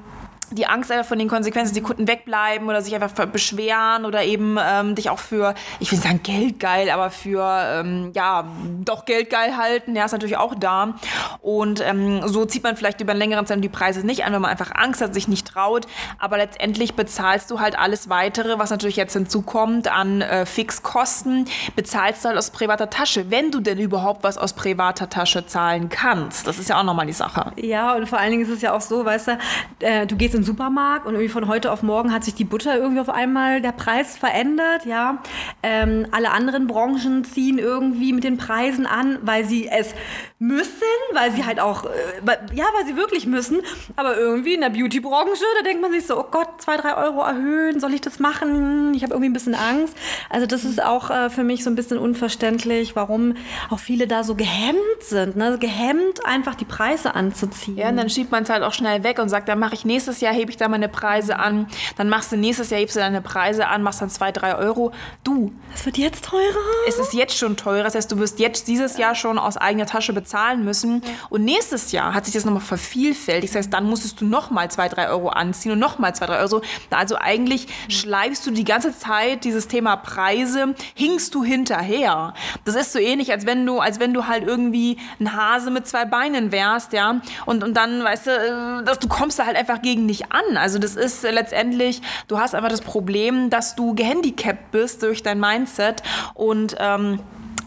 die 0.51 0.67
Angst 0.67 0.91
einfach 0.91 1.05
von 1.05 1.19
den 1.19 1.27
Konsequenzen, 1.27 1.73
die 1.73 1.81
Kunden 1.81 2.07
wegbleiben 2.07 2.67
oder 2.67 2.81
sich 2.81 2.95
einfach 2.95 3.11
beschweren 3.25 4.05
oder 4.05 4.23
eben 4.23 4.57
ähm, 4.61 4.95
dich 4.95 5.09
auch 5.09 5.19
für, 5.19 5.55
ich 5.79 5.91
will 5.91 5.97
nicht 5.97 6.07
sagen 6.07 6.21
geldgeil, 6.23 6.89
aber 6.89 7.09
für, 7.09 7.45
ähm, 7.45 8.11
ja, 8.13 8.45
doch 8.83 9.05
geldgeil 9.05 9.57
halten, 9.57 9.95
ja, 9.95 10.05
ist 10.05 10.11
natürlich 10.11 10.37
auch 10.37 10.55
da. 10.55 10.95
Und 11.41 11.81
ähm, 11.81 12.27
so 12.27 12.45
zieht 12.45 12.63
man 12.63 12.77
vielleicht 12.77 13.01
über 13.01 13.11
einen 13.11 13.19
längeren 13.19 13.45
Zeit 13.45 13.55
die 13.63 13.69
Preise 13.69 14.05
nicht 14.05 14.25
an, 14.25 14.33
wenn 14.33 14.41
man 14.41 14.51
einfach 14.51 14.71
Angst 14.75 15.01
hat, 15.01 15.13
sich 15.13 15.27
nicht 15.27 15.47
traut. 15.47 15.87
Aber 16.19 16.37
letztendlich 16.37 16.95
bezahlst 16.95 17.49
du 17.51 17.59
halt 17.59 17.77
alles 17.77 18.09
Weitere, 18.09 18.59
was 18.59 18.69
natürlich 18.69 18.95
jetzt 18.95 19.13
hinzukommt 19.13 19.87
an 19.87 20.21
äh, 20.21 20.45
Fixkosten, 20.45 21.45
bezahlst 21.75 22.23
du 22.23 22.29
halt 22.29 22.37
aus 22.37 22.51
privater 22.51 22.89
Tasche, 22.89 23.31
wenn 23.31 23.51
du 23.51 23.61
denn 23.61 23.79
überhaupt 23.79 24.23
was 24.23 24.37
aus 24.37 24.53
privater 24.53 25.09
Tasche 25.09 25.45
zahlen 25.45 25.89
kannst. 25.89 26.47
Das 26.47 26.59
ist 26.59 26.69
ja 26.69 26.79
auch 26.79 26.83
nochmal 26.83 27.05
die 27.05 27.13
Sache. 27.13 27.53
Ja, 27.55 27.95
und 27.95 28.07
vor 28.07 28.19
allen 28.19 28.31
Dingen 28.31 28.43
ist 28.43 28.51
es 28.51 28.61
ja 28.61 28.73
auch 28.73 28.81
so, 28.81 29.05
weißt 29.05 29.29
du, 29.29 29.37
äh, 29.79 30.05
du 30.05 30.15
gehst 30.35 30.37
in 30.37 30.41
den 30.41 30.45
Supermarkt 30.45 31.07
und 31.07 31.13
irgendwie 31.13 31.31
von 31.31 31.47
heute 31.47 31.71
auf 31.71 31.81
morgen 31.83 32.13
hat 32.13 32.23
sich 32.23 32.35
die 32.35 32.43
Butter 32.43 32.77
irgendwie 32.77 32.99
auf 32.99 33.09
einmal 33.09 33.61
der 33.61 33.71
Preis 33.71 34.17
verändert, 34.17 34.85
ja. 34.85 35.21
Ähm, 35.63 36.07
alle 36.11 36.31
anderen 36.31 36.67
Branchen 36.67 37.23
ziehen 37.23 37.57
irgendwie 37.57 38.13
mit 38.13 38.23
den 38.23 38.37
Preisen 38.37 38.85
an, 38.85 39.19
weil 39.21 39.45
sie 39.45 39.67
es 39.67 39.93
müssen, 40.39 40.83
weil 41.13 41.31
sie 41.31 41.45
halt 41.45 41.59
auch, 41.59 41.85
äh, 41.85 42.37
ja, 42.53 42.65
weil 42.77 42.85
sie 42.85 42.97
wirklich 42.97 43.25
müssen. 43.25 43.61
Aber 43.95 44.17
irgendwie 44.17 44.53
in 44.53 44.61
der 44.61 44.69
Beauty-Branche, 44.69 45.43
da 45.57 45.63
denkt 45.63 45.81
man 45.81 45.91
sich 45.91 46.05
so, 46.05 46.19
oh 46.19 46.25
Gott, 46.29 46.61
zwei, 46.61 46.77
drei 46.77 46.95
Euro 46.97 47.21
erhöhen, 47.21 47.79
soll 47.79 47.93
ich 47.93 48.01
das 48.01 48.19
machen? 48.19 48.93
Ich 48.93 49.03
habe 49.03 49.13
irgendwie 49.13 49.29
ein 49.29 49.33
bisschen 49.33 49.55
Angst. 49.55 49.95
Also 50.29 50.45
das 50.45 50.65
ist 50.65 50.83
auch 50.83 51.09
äh, 51.09 51.29
für 51.29 51.43
mich 51.43 51.63
so 51.63 51.69
ein 51.69 51.75
bisschen 51.75 51.97
unverständlich, 51.97 52.95
warum 52.95 53.35
auch 53.69 53.79
viele 53.79 54.07
da 54.07 54.23
so 54.23 54.35
gehemmt 54.35 54.79
sind, 55.01 55.37
ne? 55.37 55.57
gehemmt 55.57 56.25
einfach 56.25 56.55
die 56.55 56.65
Preise 56.65 57.15
anzuziehen. 57.15 57.77
Ja, 57.77 57.89
und 57.89 57.97
dann 57.97 58.09
schiebt 58.09 58.31
man 58.31 58.43
es 58.43 58.49
halt 58.49 58.63
auch 58.63 58.73
schnell 58.73 59.03
weg 59.03 59.19
und 59.19 59.29
sagt, 59.29 59.47
dann 59.47 59.59
mache 59.59 59.73
ich 59.73 59.85
nächstes 59.85 60.19
Jahr, 60.19 60.24
hebe 60.31 60.51
ich 60.51 60.57
da 60.57 60.67
meine 60.67 60.89
Preise 60.89 61.37
an. 61.37 61.67
Dann 61.97 62.09
machst 62.09 62.31
du 62.31 62.37
nächstes 62.37 62.69
Jahr, 62.69 62.79
hebst 62.79 62.95
du 62.95 62.99
deine 62.99 63.21
Preise 63.21 63.67
an, 63.67 63.81
machst 63.81 64.01
dann 64.01 64.09
zwei, 64.09 64.31
drei 64.31 64.55
Euro. 64.55 64.91
Du. 65.23 65.51
Es 65.73 65.85
wird 65.85 65.97
jetzt 65.97 66.25
teurer. 66.25 66.43
Es 66.87 66.99
ist 66.99 67.13
jetzt 67.13 67.37
schon 67.37 67.57
teurer. 67.57 67.83
Das 67.83 67.95
heißt, 67.95 68.11
du 68.11 68.17
wirst 68.19 68.39
jetzt 68.39 68.67
dieses 68.67 68.97
Jahr 68.97 69.15
schon 69.15 69.37
aus 69.37 69.57
eigener 69.57 69.85
Tasche 69.85 70.13
bezahlen 70.13 70.63
müssen. 70.63 71.01
Und 71.29 71.43
nächstes 71.43 71.91
Jahr 71.91 72.13
hat 72.13 72.25
sich 72.25 72.33
das 72.33 72.45
nochmal 72.45 72.61
vervielfältigt. 72.61 73.53
Das 73.53 73.59
heißt, 73.59 73.73
dann 73.73 73.85
musstest 73.85 74.21
du 74.21 74.25
nochmal 74.25 74.69
zwei, 74.71 74.87
drei 74.87 75.09
Euro 75.09 75.29
anziehen 75.29 75.73
und 75.73 75.79
nochmal 75.79 76.15
zwei, 76.15 76.25
drei 76.25 76.39
Euro. 76.39 76.61
Also 76.89 77.17
eigentlich 77.17 77.67
mhm. 77.67 77.91
schleifst 77.91 78.45
du 78.47 78.51
die 78.51 78.63
ganze 78.63 78.97
Zeit 78.97 79.43
dieses 79.43 79.67
Thema 79.67 79.97
Preise, 79.97 80.75
hingst 80.93 81.35
du 81.35 81.43
hinterher. 81.43 82.33
Das 82.63 82.75
ist 82.75 82.93
so 82.93 82.99
ähnlich, 82.99 83.31
als 83.31 83.45
wenn 83.45 83.65
du, 83.65 83.79
als 83.79 83.99
wenn 83.99 84.13
du 84.13 84.27
halt 84.27 84.45
irgendwie 84.45 84.97
ein 85.19 85.35
Hase 85.35 85.71
mit 85.71 85.87
zwei 85.87 86.05
Beinen 86.05 86.51
wärst, 86.51 86.93
ja. 86.93 87.21
Und, 87.45 87.63
und 87.63 87.75
dann, 87.75 88.03
weißt 88.03 88.27
du, 88.27 88.31
äh, 88.31 88.83
dass 88.83 88.99
du 88.99 89.07
kommst 89.07 89.39
da 89.39 89.45
halt 89.45 89.57
einfach 89.57 89.81
gegen 89.81 90.07
dich 90.07 90.14
an. 90.31 90.57
Also 90.57 90.79
das 90.79 90.95
ist 90.95 91.23
letztendlich, 91.23 92.01
du 92.27 92.39
hast 92.39 92.55
einfach 92.55 92.69
das 92.69 92.81
Problem, 92.81 93.49
dass 93.49 93.75
du 93.75 93.95
gehandicapt 93.95 94.71
bist 94.71 95.03
durch 95.03 95.23
dein 95.23 95.39
Mindset 95.39 96.01
und 96.33 96.75
ähm, 96.79 97.19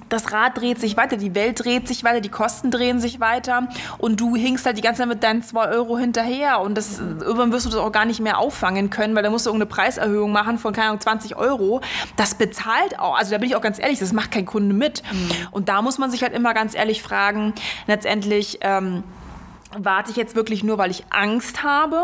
das 0.09 0.33
Rad 0.33 0.57
dreht 0.59 0.81
sich 0.81 0.97
weiter, 0.97 1.17
die 1.17 1.35
Welt 1.35 1.65
dreht 1.65 1.87
sich 1.87 2.05
weiter, 2.05 2.21
die 2.21 2.29
Kosten 2.29 2.71
drehen 2.71 3.01
sich 3.01 3.21
weiter 3.21 3.69
und 3.99 4.21
du 4.21 4.37
hinkst 4.37 4.65
halt 4.67 4.79
die 4.79 4.83
ganze 4.83 5.03
Zeit 5.03 5.09
mit 5.09 5.23
deinen 5.23 5.43
2 5.43 5.69
Euro 5.69 5.99
hinterher 5.99 6.61
und 6.61 6.77
das, 6.77 6.99
irgendwann 6.99 7.53
wirst 7.53 7.67
du 7.67 7.71
das 7.71 7.79
auch 7.79 7.93
gar 7.93 8.05
nicht 8.05 8.21
mehr 8.21 8.39
auffangen 8.39 8.91
können, 8.91 9.15
weil 9.15 9.23
da 9.23 9.31
musst 9.31 9.47
du 9.47 9.51
irgendeine 9.51 9.71
Preiserhöhung 9.71 10.33
machen 10.33 10.59
von, 10.59 10.73
keine 10.73 10.89
Ahnung, 10.89 11.01
20 11.01 11.37
Euro. 11.37 11.81
Das 12.17 12.35
bezahlt 12.35 12.99
auch, 12.99 13.17
also 13.17 13.31
da 13.31 13.39
bin 13.39 13.49
ich 13.49 13.57
auch 13.57 13.61
ganz 13.61 13.79
ehrlich, 13.79 13.99
das 13.99 14.13
macht 14.13 14.31
kein 14.31 14.47
Kunde 14.47 14.75
mit. 14.75 15.03
Mhm. 15.13 15.31
Und 15.51 15.69
da 15.69 15.83
muss 15.83 15.99
man 15.99 16.11
sich 16.11 16.23
halt 16.23 16.35
immer 16.35 16.55
ganz 16.55 16.75
ehrlich 16.75 17.03
fragen, 17.03 17.53
letztendlich, 17.87 18.59
ähm, 18.63 19.05
warte 19.77 20.11
ich 20.11 20.17
jetzt 20.17 20.35
wirklich 20.35 20.65
nur, 20.65 20.79
weil 20.79 20.91
ich 20.91 21.05
Angst 21.11 21.63
habe 21.63 22.03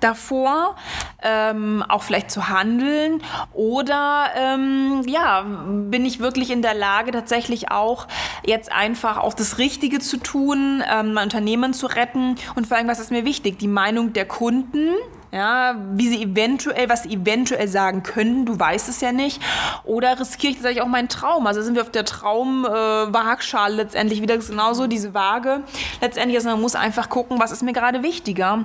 davor, 0.00 0.76
ähm, 1.22 1.84
auch 1.88 2.02
vielleicht 2.02 2.30
zu 2.30 2.48
handeln? 2.48 3.22
Oder 3.52 4.26
ähm, 4.36 5.02
ja, 5.06 5.42
bin 5.42 6.04
ich 6.04 6.20
wirklich 6.20 6.50
in 6.50 6.62
der 6.62 6.74
Lage, 6.74 7.10
tatsächlich 7.10 7.70
auch 7.70 8.06
jetzt 8.44 8.72
einfach 8.72 9.18
auch 9.18 9.34
das 9.34 9.58
Richtige 9.58 9.98
zu 10.00 10.18
tun, 10.18 10.82
ähm, 10.90 11.14
mein 11.14 11.24
Unternehmen 11.24 11.74
zu 11.74 11.86
retten? 11.86 12.36
Und 12.54 12.66
vor 12.66 12.76
allem, 12.76 12.88
was 12.88 13.00
ist 13.00 13.10
mir 13.10 13.24
wichtig? 13.24 13.58
Die 13.58 13.68
Meinung 13.68 14.12
der 14.12 14.26
Kunden, 14.26 14.90
ja, 15.34 15.74
wie 15.94 16.08
sie 16.08 16.22
eventuell, 16.22 16.88
was 16.88 17.02
sie 17.02 17.12
eventuell 17.12 17.66
sagen 17.66 18.04
können, 18.04 18.46
du 18.46 18.56
weißt 18.56 18.88
es 18.88 19.00
ja 19.00 19.10
nicht. 19.10 19.42
Oder 19.82 20.20
riskiere 20.20 20.52
ich 20.52 20.58
tatsächlich 20.58 20.82
auch 20.82 20.86
meinen 20.88 21.08
Traum? 21.08 21.48
Also 21.48 21.60
sind 21.60 21.74
wir 21.74 21.82
auf 21.82 21.90
der 21.90 22.04
Traumwaagschale 22.04 23.74
äh, 23.74 23.76
letztendlich 23.76 24.22
wieder 24.22 24.38
genauso, 24.38 24.86
diese 24.86 25.12
Waage. 25.12 25.64
Letztendlich, 26.00 26.38
also 26.38 26.50
man 26.50 26.60
muss 26.60 26.76
einfach 26.76 27.08
gucken, 27.08 27.40
was 27.40 27.50
ist 27.50 27.64
mir 27.64 27.72
gerade 27.72 28.04
wichtiger. 28.04 28.64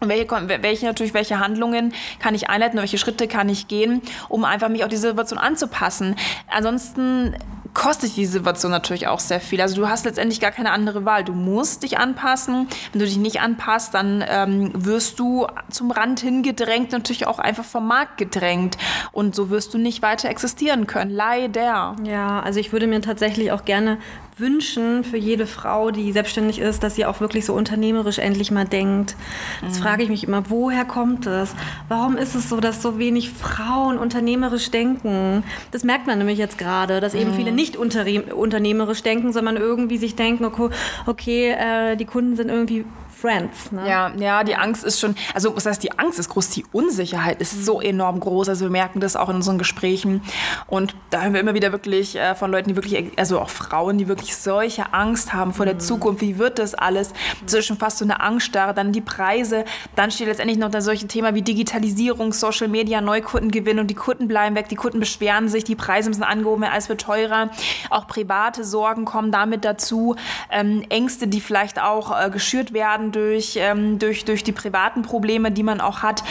Welche, 0.00 0.62
welche 0.62 0.86
natürlich, 0.86 1.14
welche 1.14 1.38
Handlungen 1.38 1.92
kann 2.18 2.34
ich 2.34 2.48
einleiten, 2.48 2.78
welche 2.78 2.98
Schritte 2.98 3.28
kann 3.28 3.48
ich 3.48 3.68
gehen, 3.68 4.02
um 4.28 4.44
einfach 4.44 4.68
mich 4.68 4.82
auf 4.82 4.88
die 4.88 4.96
Situation 4.96 5.38
anzupassen. 5.38 6.16
Ansonsten 6.48 7.36
kostet 7.74 8.16
die 8.16 8.26
Situation 8.26 8.70
natürlich 8.70 9.06
auch 9.06 9.20
sehr 9.20 9.40
viel. 9.40 9.60
Also 9.60 9.76
du 9.76 9.88
hast 9.88 10.04
letztendlich 10.04 10.40
gar 10.40 10.50
keine 10.50 10.72
andere 10.72 11.04
Wahl. 11.04 11.24
Du 11.24 11.32
musst 11.32 11.82
dich 11.82 11.98
anpassen. 11.98 12.68
Wenn 12.92 13.00
du 13.00 13.06
dich 13.06 13.16
nicht 13.16 13.40
anpasst, 13.40 13.94
dann 13.94 14.24
ähm, 14.28 14.72
wirst 14.74 15.18
du 15.18 15.46
zum 15.70 15.90
Rand 15.90 16.20
hingedrängt, 16.20 16.92
natürlich 16.92 17.26
auch 17.26 17.38
einfach 17.38 17.64
vom 17.64 17.86
Markt 17.86 18.18
gedrängt. 18.18 18.76
Und 19.12 19.34
so 19.34 19.50
wirst 19.50 19.74
du 19.74 19.78
nicht 19.78 20.02
weiter 20.02 20.28
existieren 20.28 20.86
können. 20.86 21.10
Leider. 21.10 21.96
Ja, 22.04 22.40
also 22.40 22.60
ich 22.60 22.72
würde 22.72 22.86
mir 22.86 23.00
tatsächlich 23.00 23.52
auch 23.52 23.64
gerne 23.64 23.98
wünschen 24.40 25.04
für 25.04 25.16
jede 25.16 25.46
Frau, 25.46 25.90
die 25.90 26.12
selbstständig 26.12 26.58
ist, 26.58 26.82
dass 26.82 26.94
sie 26.94 27.06
auch 27.06 27.20
wirklich 27.20 27.44
so 27.44 27.54
unternehmerisch 27.54 28.18
endlich 28.18 28.50
mal 28.50 28.64
denkt. 28.64 29.16
Das 29.60 29.78
mhm. 29.78 29.82
frage 29.82 30.02
ich 30.02 30.08
mich 30.08 30.24
immer, 30.24 30.44
woher 30.48 30.84
kommt 30.84 31.26
das? 31.26 31.54
Warum 31.88 32.16
ist 32.16 32.34
es 32.34 32.48
so, 32.48 32.60
dass 32.60 32.82
so 32.82 32.98
wenig 32.98 33.30
Frauen 33.30 33.98
unternehmerisch 33.98 34.70
denken? 34.70 35.44
Das 35.70 35.84
merkt 35.84 36.06
man 36.06 36.18
nämlich 36.18 36.38
jetzt 36.38 36.58
gerade, 36.58 37.00
dass 37.00 37.14
eben 37.14 37.30
mhm. 37.32 37.36
viele 37.36 37.52
nicht 37.52 37.76
unternehmerisch 37.76 39.02
denken, 39.02 39.32
sondern 39.32 39.56
irgendwie 39.56 39.98
sich 39.98 40.16
denken, 40.16 40.44
okay, 40.44 40.70
okay 41.06 41.50
äh, 41.50 41.96
die 41.96 42.04
Kunden 42.04 42.36
sind 42.36 42.48
irgendwie 42.48 42.84
Friends. 43.20 43.70
Ne? 43.70 43.86
Ja, 43.88 44.12
ja, 44.16 44.44
die 44.44 44.56
Angst 44.56 44.82
ist 44.82 44.98
schon, 44.98 45.14
also 45.34 45.54
was 45.54 45.66
heißt 45.66 45.82
die 45.82 45.98
Angst 45.98 46.18
ist 46.18 46.30
groß, 46.30 46.50
die 46.50 46.64
Unsicherheit 46.72 47.40
ist 47.40 47.58
mhm. 47.58 47.62
so 47.62 47.80
enorm 47.80 48.18
groß. 48.20 48.48
Also 48.48 48.64
wir 48.64 48.70
merken 48.70 49.00
das 49.00 49.14
auch 49.14 49.28
in 49.28 49.36
unseren 49.36 49.58
Gesprächen. 49.58 50.22
Und 50.66 50.94
da 51.10 51.22
haben 51.22 51.34
wir 51.34 51.40
immer 51.40 51.54
wieder 51.54 51.72
wirklich 51.72 52.16
äh, 52.16 52.34
von 52.34 52.50
Leuten, 52.50 52.70
die 52.70 52.76
wirklich, 52.76 53.18
also 53.18 53.38
auch 53.40 53.50
Frauen, 53.50 53.98
die 53.98 54.08
wirklich 54.08 54.36
solche 54.36 54.94
Angst 54.94 55.34
haben 55.34 55.52
vor 55.52 55.66
der 55.66 55.74
mhm. 55.74 55.80
Zukunft. 55.80 56.22
Wie 56.22 56.38
wird 56.38 56.58
das 56.58 56.74
alles? 56.74 57.12
Das 57.44 57.54
ist 57.54 57.66
schon 57.66 57.76
fast 57.76 57.98
so 57.98 58.04
eine 58.04 58.20
Angststarre. 58.20 58.72
Dann 58.72 58.92
die 58.92 59.02
Preise. 59.02 59.64
Dann 59.96 60.10
steht 60.10 60.28
letztendlich 60.28 60.58
noch 60.58 60.70
da 60.70 60.80
solche 60.80 61.06
Themen 61.06 61.34
wie 61.34 61.42
Digitalisierung, 61.42 62.32
Social 62.32 62.68
Media, 62.68 63.00
Neukundengewinn 63.00 63.78
und 63.78 63.88
die 63.88 63.94
Kunden 63.94 64.28
bleiben 64.28 64.56
weg. 64.56 64.68
Die 64.68 64.76
Kunden 64.76 64.98
beschweren 64.98 65.48
sich, 65.48 65.64
die 65.64 65.76
Preise 65.76 66.08
müssen 66.08 66.22
angehoben 66.22 66.62
werden, 66.62 66.72
alles 66.72 66.88
wird 66.88 67.02
teurer. 67.02 67.50
Auch 67.90 68.06
private 68.06 68.64
Sorgen 68.64 69.04
kommen 69.04 69.30
damit 69.30 69.64
dazu. 69.64 70.16
Ähm, 70.50 70.84
Ängste, 70.88 71.28
die 71.28 71.40
vielleicht 71.40 71.80
auch 71.80 72.18
äh, 72.18 72.30
geschürt 72.30 72.72
werden 72.72 73.09
durch, 73.10 73.56
ähm, 73.56 73.98
durch, 73.98 74.24
durch 74.24 74.44
die 74.44 74.52
privaten 74.52 75.02
Probleme, 75.02 75.50
die 75.50 75.62
man 75.62 75.80
auch 75.80 76.02
hat. 76.02 76.22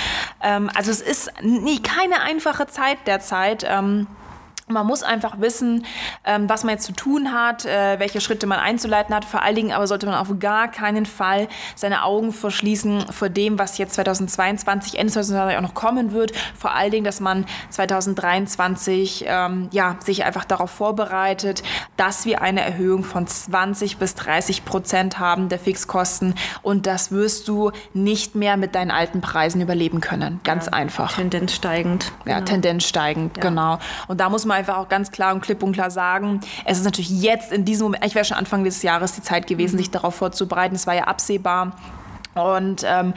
Ähm, 0.42 0.70
also 0.76 0.92
es 0.92 1.02
ist 1.02 1.32
nie 1.42 1.82
keine 1.82 2.22
einfache 2.22 2.68
Zeit 2.68 2.98
derzeit. 3.06 3.66
Ähm, 3.68 4.08
man 4.72 4.86
muss 4.86 5.02
einfach 5.02 5.40
wissen, 5.40 5.86
ähm, 6.24 6.48
was 6.48 6.64
man 6.64 6.76
jetzt 6.76 6.86
zu 6.86 6.92
tun 6.92 7.34
hat, 7.34 7.66
äh, 7.66 8.00
welche 8.00 8.22
Schritte 8.22 8.46
man 8.46 8.60
einzuleiten 8.60 9.16
hat. 9.16 9.26
Vor 9.26 9.42
allen 9.42 9.56
Dingen 9.56 9.72
aber 9.72 9.88
sollte 9.88 10.06
man 10.06 10.16
auf 10.16 10.28
gar 10.40 10.70
keinen 10.70 11.08
Fall 11.08 11.48
seine 11.76 12.04
Augen 12.04 12.32
verschließen 12.32 13.12
vor 13.12 13.30
dem, 13.30 13.58
was 13.58 13.80
jetzt 13.80 13.96
2022, 13.96 15.00
Ende 15.00 15.12
2022 15.12 15.58
auch 15.58 15.62
noch 15.62 15.74
kommen 15.74 16.14
wird. 16.14 16.34
Vor 16.56 16.76
allen 16.76 16.92
Dingen, 16.92 17.04
dass 17.04 17.20
man 17.20 17.46
2023 17.72 19.26
ähm, 19.28 19.70
ja, 19.72 19.96
sich 20.04 20.24
einfach 20.24 20.46
darauf 20.46 20.70
vorbereitet, 20.70 21.64
dass 21.98 22.26
wir 22.26 22.44
eine 22.44 22.62
Erhöhung 22.62 23.04
von 23.04 23.26
20 23.26 23.98
bis 23.98 24.14
30 24.14 24.66
Prozent 24.66 25.18
haben 25.18 25.50
der 25.50 25.58
Fixkosten. 25.58 26.36
Und 26.62 26.86
das 26.86 27.12
wirst 27.12 27.48
du 27.48 27.72
nicht 27.94 28.36
mehr 28.36 28.56
mit 28.56 28.76
deinen 28.76 28.92
alten 28.92 29.22
Preisen 29.22 29.62
überleben 29.62 30.00
können. 30.00 30.42
Ganz 30.44 30.68
ja, 30.68 30.74
einfach. 30.74 31.16
Tendenz 31.16 31.54
steigend. 31.54 32.12
Ja, 32.26 32.36
genau. 32.36 32.46
Tendenz 32.46 32.84
steigend, 32.84 33.38
ja. 33.38 33.42
genau. 33.42 33.80
Und 34.08 34.20
da 34.20 34.30
muss 34.30 34.46
man 34.46 34.59
einfach 34.60 34.78
auch 34.78 34.90
ganz 34.90 35.12
klar 35.12 35.34
und 35.34 35.42
klipp 35.42 35.64
und 35.64 35.74
klar 35.74 35.92
sagen, 35.92 36.42
es 36.66 36.78
ist 36.78 36.86
natürlich 36.86 37.10
jetzt 37.10 37.52
in 37.52 37.66
diesem 37.66 37.86
Moment, 37.86 38.06
ich 38.06 38.16
wäre 38.16 38.26
schon 38.26 38.38
Anfang 38.38 38.64
dieses 38.64 38.84
Jahres 38.84 39.14
die 39.14 39.24
Zeit 39.24 39.48
gewesen, 39.48 39.76
mhm. 39.76 39.80
sich 39.80 39.92
darauf 39.92 40.16
vorzubereiten. 40.16 40.76
Es 40.76 40.86
war 40.86 40.96
ja 40.96 41.06
absehbar. 41.06 41.74
Und 42.36 42.86
ähm, 42.86 43.14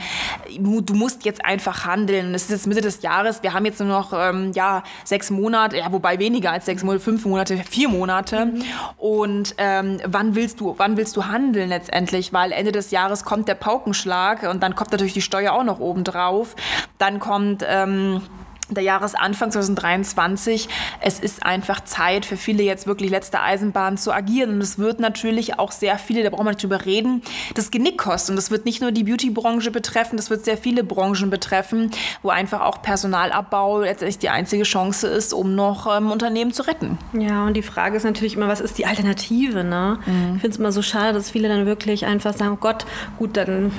du 0.59 0.93
musst 0.95 1.23
jetzt 1.23 1.45
einfach 1.45 1.85
handeln. 1.85 2.33
Es 2.33 2.43
ist 2.43 2.49
jetzt 2.49 2.67
Mitte 2.67 2.81
des 2.81 3.01
Jahres. 3.03 3.43
Wir 3.43 3.53
haben 3.53 3.63
jetzt 3.63 3.79
nur 3.79 3.87
noch 3.87 4.11
ähm, 4.13 4.51
ja, 4.53 4.83
sechs 5.03 5.29
Monate, 5.29 5.77
ja, 5.77 5.91
wobei 5.91 6.19
weniger 6.19 6.51
als 6.51 6.65
sechs 6.65 6.83
Monate, 6.83 7.03
fünf 7.03 7.25
Monate, 7.25 7.57
vier 7.57 7.89
Monate. 7.89 8.47
Mhm. 8.47 8.63
Und 8.97 9.55
ähm, 9.59 9.99
wann 10.05 10.35
willst 10.35 10.59
du, 10.59 10.73
wann 10.77 10.97
willst 10.97 11.15
du 11.15 11.25
handeln 11.25 11.69
letztendlich? 11.69 12.33
Weil 12.33 12.51
Ende 12.51 12.71
des 12.71 12.91
Jahres 12.91 13.23
kommt 13.23 13.47
der 13.47 13.55
Paukenschlag 13.55 14.43
und 14.43 14.63
dann 14.63 14.75
kommt 14.75 14.91
natürlich 14.91 15.13
die 15.13 15.21
Steuer 15.21 15.53
auch 15.53 15.63
noch 15.63 15.79
oben 15.79 16.03
drauf. 16.03 16.55
Dann 16.97 17.19
kommt 17.19 17.63
ähm, 17.67 18.21
der 18.69 18.83
Jahresanfang 18.83 19.51
2023. 19.51 20.69
Es 21.01 21.19
ist 21.19 21.45
einfach 21.45 21.83
Zeit 21.83 22.25
für 22.25 22.37
viele 22.37 22.63
jetzt 22.63 22.87
wirklich 22.87 23.09
letzte 23.09 23.41
Eisenbahn 23.41 23.97
zu 23.97 24.11
agieren. 24.11 24.51
Und 24.51 24.61
es 24.61 24.77
wird 24.77 24.99
natürlich 24.99 25.59
auch 25.59 25.71
sehr 25.71 25.97
viele, 25.97 26.23
da 26.23 26.29
brauchen 26.29 26.45
wir 26.45 26.51
nicht 26.51 26.63
drüber 26.63 26.85
reden, 26.85 27.21
das 27.55 27.71
Genick 27.71 27.97
kosten. 27.97 28.31
Und 28.31 28.35
das 28.37 28.51
wird 28.51 28.65
nicht 28.65 28.81
nur 28.81 28.91
die 28.91 29.03
Beauty-Branche 29.03 29.71
betreffen, 29.71 30.17
das 30.17 30.29
wird 30.29 30.45
sehr 30.45 30.57
viele 30.57 30.83
Branchen 30.83 31.29
betreffen, 31.29 31.91
wo 32.21 32.29
einfach 32.29 32.61
auch 32.61 32.81
Personalabbau 32.81 33.81
letztendlich 33.81 34.19
die 34.19 34.29
einzige 34.29 34.63
Chance 34.63 35.07
ist, 35.07 35.33
um 35.33 35.55
noch 35.55 35.95
ähm, 35.95 36.11
Unternehmen 36.11 36.53
zu 36.53 36.63
retten. 36.63 36.97
Ja, 37.13 37.45
und 37.45 37.55
die 37.55 37.61
Frage 37.61 37.97
ist 37.97 38.03
natürlich 38.03 38.35
immer, 38.35 38.47
was 38.47 38.61
ist 38.61 38.77
die 38.77 38.85
Alternative? 38.85 39.63
Ne? 39.63 39.99
Mhm. 40.05 40.35
Ich 40.35 40.41
finde 40.41 40.49
es 40.49 40.57
immer 40.57 40.71
so 40.71 40.81
schade, 40.81 41.13
dass 41.13 41.31
viele 41.31 41.47
dann 41.47 41.65
wirklich 41.65 42.05
einfach 42.05 42.33
sagen, 42.33 42.53
oh 42.53 42.57
Gott, 42.57 42.85
gut, 43.17 43.37
dann 43.37 43.71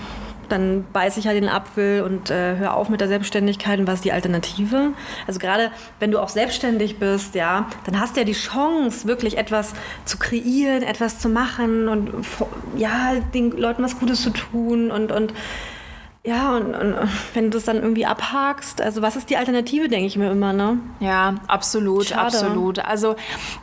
dann 0.48 0.84
beiße 0.92 1.20
ich 1.20 1.26
halt 1.26 1.36
den 1.36 1.48
Apfel 1.48 2.02
und 2.02 2.30
äh, 2.30 2.56
höre 2.56 2.74
auf 2.74 2.88
mit 2.88 3.00
der 3.00 3.08
Selbstständigkeit 3.08 3.78
und 3.78 3.86
was 3.86 3.96
ist 3.96 4.04
die 4.04 4.12
Alternative? 4.12 4.92
Also 5.26 5.38
gerade 5.38 5.70
wenn 6.00 6.10
du 6.10 6.20
auch 6.20 6.28
selbstständig 6.28 6.98
bist, 6.98 7.34
ja, 7.34 7.68
dann 7.86 8.00
hast 8.00 8.16
du 8.16 8.20
ja 8.20 8.26
die 8.26 8.32
Chance, 8.32 9.06
wirklich 9.06 9.36
etwas 9.38 9.74
zu 10.04 10.18
kreieren, 10.18 10.82
etwas 10.82 11.18
zu 11.18 11.28
machen 11.28 11.88
und 11.88 12.10
ja, 12.76 13.14
den 13.34 13.50
Leuten 13.52 13.82
was 13.82 13.98
Gutes 13.98 14.22
zu 14.22 14.30
tun 14.30 14.90
und, 14.90 15.12
und 15.12 15.32
ja, 16.26 16.56
und, 16.56 16.74
und, 16.74 16.96
wenn 17.34 17.50
du 17.50 17.58
das 17.58 17.64
dann 17.64 17.76
irgendwie 17.76 18.06
abhakst, 18.06 18.80
also 18.80 19.02
was 19.02 19.14
ist 19.14 19.28
die 19.28 19.36
Alternative, 19.36 19.90
denke 19.90 20.06
ich 20.06 20.16
mir 20.16 20.30
immer, 20.30 20.54
ne? 20.54 20.78
Ja, 20.98 21.34
absolut, 21.48 22.06
Schade. 22.06 22.22
absolut. 22.22 22.78
Also 22.78 23.16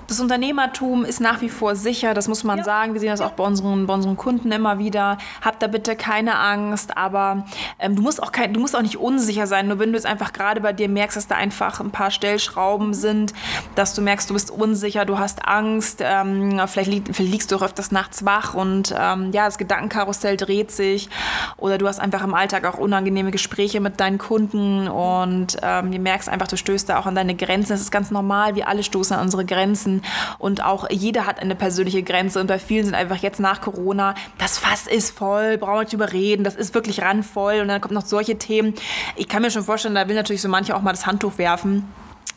das 0.05 0.19
Unternehmertum 0.19 1.03
ist 1.03 1.21
nach 1.21 1.41
wie 1.41 1.49
vor 1.49 1.75
sicher, 1.75 2.13
das 2.13 2.27
muss 2.27 2.43
man 2.43 2.59
ja. 2.59 2.63
sagen. 2.63 2.93
Wir 2.93 2.99
sehen 2.99 3.09
das 3.09 3.21
auch 3.21 3.31
bei 3.31 3.43
unseren, 3.43 3.87
bei 3.87 3.95
unseren 3.95 4.15
Kunden 4.15 4.51
immer 4.51 4.77
wieder. 4.77 5.17
Hab 5.41 5.59
da 5.59 5.65
bitte 5.65 5.95
keine 5.95 6.37
Angst, 6.37 6.97
aber 6.97 7.47
ähm, 7.79 7.95
du, 7.95 8.03
musst 8.03 8.21
auch 8.21 8.31
kein, 8.31 8.53
du 8.53 8.59
musst 8.59 8.75
auch 8.75 8.83
nicht 8.83 8.97
unsicher 8.97 9.47
sein, 9.47 9.67
nur 9.67 9.79
wenn 9.79 9.91
du 9.91 9.95
jetzt 9.95 10.05
einfach 10.05 10.31
gerade 10.31 10.61
bei 10.61 10.71
dir 10.71 10.87
merkst, 10.87 11.17
dass 11.17 11.27
da 11.27 11.37
einfach 11.37 11.79
ein 11.79 11.89
paar 11.89 12.11
Stellschrauben 12.11 12.93
sind, 12.93 13.33
dass 13.73 13.95
du 13.95 14.03
merkst, 14.03 14.29
du 14.29 14.35
bist 14.35 14.51
unsicher, 14.51 15.05
du 15.05 15.17
hast 15.17 15.47
Angst, 15.47 16.01
ähm, 16.03 16.61
vielleicht, 16.67 16.91
li 16.91 17.03
vielleicht, 17.11 17.31
liegst 17.31 17.51
du 17.51 17.55
auch 17.55 17.63
öfters 17.63 17.91
nachts 17.91 18.23
wach 18.23 18.53
und 18.53 18.93
ähm, 18.95 19.31
ja, 19.31 19.45
das 19.45 19.57
Gedankenkarussell 19.57 20.37
dreht 20.37 20.69
sich 20.69 21.09
oder 21.57 21.79
du 21.79 21.87
hast 21.87 21.99
einfach 21.99 22.23
im 22.23 22.35
Alltag 22.35 22.50
Alltag 22.53 22.73
auch 22.73 22.79
unangenehme 22.79 23.31
Gespräche 23.31 23.79
mit 23.79 23.99
deinen 23.99 24.17
Kunden 24.17 24.87
und 24.87 25.57
ähm, 25.61 25.91
du 25.91 25.99
merkst 25.99 26.27
einfach, 26.27 26.47
du 26.47 26.57
stößt 26.57 26.89
da 26.89 26.99
auch 26.99 27.05
an 27.05 27.15
deine 27.15 27.35
Grenzen. 27.35 27.71
Das 27.71 27.81
ist 27.81 27.91
ganz 27.91 28.11
normal, 28.11 28.55
wir 28.55 28.67
alle 28.67 28.83
stoßen 28.83 29.15
an 29.15 29.23
unsere 29.23 29.45
Grenzen 29.45 30.01
und 30.37 30.63
auch 30.63 30.89
jeder 30.89 31.25
hat 31.25 31.39
eine 31.39 31.55
persönliche 31.55 32.03
Grenze 32.03 32.41
und 32.41 32.47
bei 32.47 32.59
vielen 32.59 32.85
sind 32.85 32.95
einfach 32.95 33.17
jetzt 33.17 33.39
nach 33.39 33.61
Corona, 33.61 34.15
das 34.37 34.57
Fass 34.57 34.87
ist 34.87 35.17
voll, 35.17 35.57
brauchen 35.57 35.75
wir 35.75 35.83
nicht 35.83 35.93
überreden, 35.93 36.43
das 36.43 36.55
ist 36.55 36.73
wirklich 36.73 37.01
randvoll 37.01 37.59
und 37.61 37.69
dann 37.69 37.79
kommen 37.79 37.93
noch 37.93 38.05
solche 38.05 38.37
Themen. 38.37 38.73
Ich 39.15 39.29
kann 39.29 39.41
mir 39.41 39.51
schon 39.51 39.63
vorstellen, 39.63 39.95
da 39.95 40.07
will 40.07 40.15
natürlich 40.15 40.41
so 40.41 40.49
manche 40.49 40.75
auch 40.75 40.81
mal 40.81 40.91
das 40.91 41.05
Handtuch 41.05 41.37
werfen. 41.37 41.87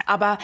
Aber 0.07 0.39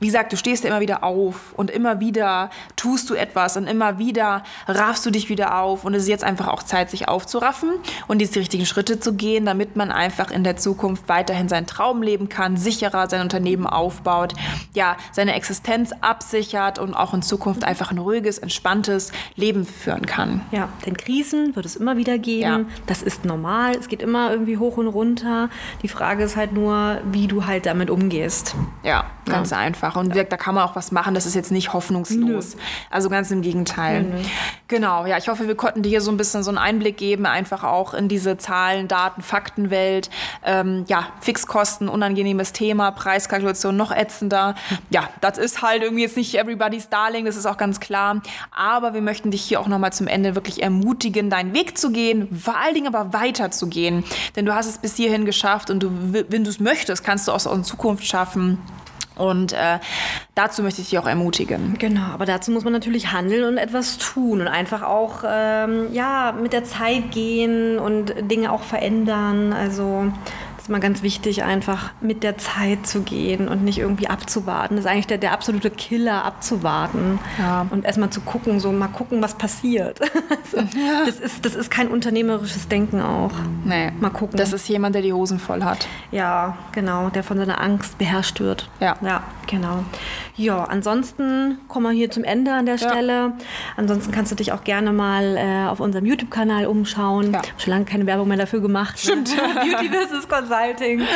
wie 0.00 0.06
gesagt, 0.06 0.32
du 0.32 0.36
stehst 0.36 0.64
ja 0.64 0.70
immer 0.70 0.80
wieder 0.80 1.04
auf 1.04 1.52
und 1.54 1.70
immer 1.70 2.00
wieder 2.00 2.50
tust 2.76 3.10
du 3.10 3.14
etwas 3.14 3.56
und 3.56 3.66
immer 3.66 3.98
wieder 3.98 4.42
raffst 4.66 5.04
du 5.06 5.10
dich 5.10 5.28
wieder 5.28 5.60
auf. 5.60 5.84
Und 5.84 5.94
es 5.94 6.04
ist 6.04 6.08
jetzt 6.08 6.24
einfach 6.24 6.48
auch 6.48 6.62
Zeit, 6.62 6.90
sich 6.90 7.08
aufzuraffen 7.08 7.70
und 8.08 8.18
die 8.18 8.38
richtigen 8.38 8.66
Schritte 8.66 9.00
zu 9.00 9.14
gehen, 9.14 9.46
damit 9.46 9.76
man 9.76 9.90
einfach 9.90 10.30
in 10.30 10.44
der 10.44 10.56
Zukunft 10.56 11.08
weiterhin 11.08 11.48
seinen 11.48 11.66
Traum 11.66 12.02
leben 12.02 12.28
kann, 12.28 12.56
sicherer 12.56 13.08
sein 13.08 13.20
Unternehmen 13.20 13.66
aufbaut, 13.66 14.34
ja, 14.74 14.96
seine 15.12 15.34
Existenz 15.34 15.92
absichert 16.00 16.78
und 16.78 16.94
auch 16.94 17.14
in 17.14 17.22
Zukunft 17.22 17.64
einfach 17.64 17.90
ein 17.90 17.98
ruhiges, 17.98 18.38
entspanntes 18.38 19.12
Leben 19.36 19.64
führen 19.64 20.06
kann. 20.06 20.40
Ja, 20.50 20.68
denn 20.86 20.96
Krisen 20.96 21.54
wird 21.56 21.66
es 21.66 21.76
immer 21.76 21.96
wieder 21.96 22.18
geben. 22.18 22.40
Ja. 22.40 22.60
Das 22.86 23.02
ist 23.02 23.24
normal. 23.24 23.74
Es 23.76 23.88
geht 23.88 24.02
immer 24.02 24.30
irgendwie 24.30 24.56
hoch 24.56 24.76
und 24.76 24.88
runter. 24.88 25.48
Die 25.82 25.88
Frage 25.88 26.24
ist 26.24 26.36
halt 26.36 26.52
nur, 26.52 27.00
wie 27.10 27.26
du 27.26 27.46
halt 27.46 27.66
damit 27.66 27.90
umgehst. 27.90 28.54
Ja. 28.82 29.01
Ganz 29.26 29.50
ja. 29.50 29.58
einfach. 29.58 29.94
Und 29.94 30.16
ja. 30.16 30.24
da 30.24 30.36
kann 30.36 30.54
man 30.54 30.64
auch 30.64 30.74
was 30.74 30.90
machen. 30.90 31.14
Das 31.14 31.26
ist 31.26 31.34
jetzt 31.34 31.52
nicht 31.52 31.72
hoffnungslos. 31.72 32.56
Nö. 32.56 32.60
Also 32.90 33.08
ganz 33.08 33.30
im 33.30 33.40
Gegenteil. 33.40 34.02
Nö. 34.02 34.18
Genau, 34.66 35.06
ja, 35.06 35.16
ich 35.16 35.28
hoffe, 35.28 35.46
wir 35.46 35.54
konnten 35.54 35.82
dir 35.82 35.90
hier 35.90 36.00
so 36.00 36.10
ein 36.10 36.16
bisschen 36.16 36.42
so 36.42 36.50
einen 36.50 36.58
Einblick 36.58 36.96
geben, 36.96 37.26
einfach 37.26 37.62
auch 37.62 37.94
in 37.94 38.08
diese 38.08 38.36
Zahlen, 38.36 38.88
Daten, 38.88 39.22
Faktenwelt. 39.22 40.10
Ähm, 40.44 40.84
ja, 40.88 41.06
Fixkosten, 41.20 41.88
unangenehmes 41.88 42.52
Thema, 42.52 42.90
Preiskalkulation 42.90 43.76
noch 43.76 43.92
ätzender. 43.92 44.56
Ja, 44.90 45.08
das 45.20 45.38
ist 45.38 45.62
halt 45.62 45.82
irgendwie 45.82 46.02
jetzt 46.02 46.16
nicht 46.16 46.34
everybody's 46.34 46.88
darling, 46.88 47.24
das 47.24 47.36
ist 47.36 47.46
auch 47.46 47.58
ganz 47.58 47.78
klar. 47.78 48.22
Aber 48.50 48.92
wir 48.94 49.02
möchten 49.02 49.30
dich 49.30 49.42
hier 49.42 49.60
auch 49.60 49.68
nochmal 49.68 49.92
zum 49.92 50.08
Ende 50.08 50.34
wirklich 50.34 50.62
ermutigen, 50.62 51.30
deinen 51.30 51.54
Weg 51.54 51.78
zu 51.78 51.92
gehen, 51.92 52.28
vor 52.36 52.56
allen 52.56 52.74
Dingen 52.74 52.92
aber 52.92 53.12
weiterzugehen. 53.12 54.04
Denn 54.34 54.46
du 54.46 54.54
hast 54.54 54.66
es 54.66 54.78
bis 54.78 54.96
hierhin 54.96 55.24
geschafft 55.24 55.70
und 55.70 55.82
du, 55.82 55.90
wenn 56.28 56.44
du 56.44 56.50
es 56.50 56.58
möchtest, 56.58 57.04
kannst 57.04 57.28
du 57.28 57.32
auch 57.32 57.54
in 57.54 57.62
Zukunft 57.62 58.04
schaffen. 58.04 58.58
Und 59.16 59.52
äh, 59.52 59.78
dazu 60.34 60.62
möchte 60.62 60.80
ich 60.80 60.90
dich 60.90 60.98
auch 60.98 61.06
ermutigen. 61.06 61.76
Genau, 61.78 62.12
aber 62.12 62.26
dazu 62.26 62.50
muss 62.50 62.64
man 62.64 62.72
natürlich 62.72 63.12
handeln 63.12 63.44
und 63.44 63.58
etwas 63.58 63.98
tun 63.98 64.40
und 64.40 64.48
einfach 64.48 64.82
auch 64.82 65.24
ähm, 65.26 65.88
ja, 65.92 66.32
mit 66.32 66.52
der 66.52 66.64
Zeit 66.64 67.10
gehen 67.10 67.78
und 67.78 68.14
Dinge 68.30 68.52
auch 68.52 68.62
verändern. 68.62 69.52
Also 69.52 70.10
ist 70.62 70.68
immer 70.68 70.80
ganz 70.80 71.02
wichtig, 71.02 71.42
einfach 71.42 71.90
mit 72.00 72.22
der 72.22 72.38
Zeit 72.38 72.86
zu 72.86 73.02
gehen 73.02 73.48
und 73.48 73.64
nicht 73.64 73.78
irgendwie 73.78 74.06
abzuwarten. 74.06 74.76
Das 74.76 74.84
ist 74.84 74.90
eigentlich 74.90 75.08
der, 75.08 75.18
der 75.18 75.32
absolute 75.32 75.70
Killer, 75.70 76.24
abzuwarten 76.24 77.18
ja. 77.38 77.66
und 77.70 77.84
erstmal 77.84 78.10
zu 78.10 78.20
gucken, 78.20 78.60
so 78.60 78.70
mal 78.70 78.86
gucken, 78.86 79.20
was 79.22 79.34
passiert. 79.34 80.00
also, 80.30 80.58
ja. 80.58 81.04
das, 81.04 81.18
ist, 81.18 81.44
das 81.44 81.56
ist 81.56 81.70
kein 81.70 81.88
unternehmerisches 81.88 82.68
Denken 82.68 83.00
auch. 83.00 83.32
Nee. 83.64 83.90
Mal 83.98 84.10
gucken. 84.10 84.36
Das 84.36 84.52
ist 84.52 84.68
jemand, 84.68 84.94
der 84.94 85.02
die 85.02 85.12
Hosen 85.12 85.40
voll 85.40 85.64
hat. 85.64 85.88
Ja, 86.12 86.56
genau, 86.70 87.10
der 87.10 87.24
von 87.24 87.38
seiner 87.38 87.60
Angst 87.60 87.98
beherrscht 87.98 88.38
wird. 88.38 88.70
Ja. 88.78 88.96
Ja, 89.02 89.24
genau. 89.46 89.84
Ja, 90.36 90.64
ansonsten 90.64 91.58
kommen 91.68 91.86
wir 91.86 91.92
hier 91.92 92.10
zum 92.10 92.24
Ende 92.24 92.52
an 92.52 92.66
der 92.66 92.78
Stelle. 92.78 93.12
Ja. 93.12 93.32
Ansonsten 93.76 94.12
kannst 94.12 94.32
du 94.32 94.36
dich 94.36 94.52
auch 94.52 94.64
gerne 94.64 94.92
mal 94.92 95.36
äh, 95.36 95.68
auf 95.68 95.80
unserem 95.80 96.06
YouTube-Kanal 96.06 96.66
umschauen. 96.66 97.32
Ja. 97.32 97.42
Schon 97.58 97.72
lange 97.72 97.84
keine 97.84 98.06
Werbung 98.06 98.28
mehr 98.28 98.38
dafür 98.38 98.60
gemacht. 98.60 98.94
Ne? 98.94 98.98
Stimmt. 98.98 99.36
Ne? 99.36 99.42
Beauty 99.54 99.88
Business 99.88 100.28
Consulting. 100.28 101.00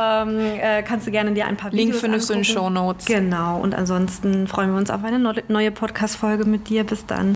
ähm, 0.00 0.38
äh, 0.60 0.82
kannst 0.82 1.06
du 1.06 1.10
gerne 1.10 1.32
dir 1.32 1.46
ein 1.46 1.56
paar 1.56 1.72
Videos 1.72 1.86
Link 1.86 2.00
findest 2.00 2.28
du 2.28 2.34
in 2.34 2.40
den 2.40 2.44
Show 2.44 2.70
Notes. 2.70 3.06
Genau. 3.06 3.60
Und 3.60 3.74
ansonsten 3.74 4.46
freuen 4.46 4.70
wir 4.70 4.78
uns 4.78 4.90
auf 4.90 5.02
eine 5.04 5.18
neue 5.48 5.70
Podcast-Folge 5.70 6.44
mit 6.44 6.68
dir. 6.68 6.84
Bis 6.84 7.06
dann. 7.06 7.34